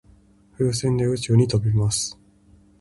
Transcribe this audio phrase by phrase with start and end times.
[0.57, 2.17] 風船で宇宙に飛びます。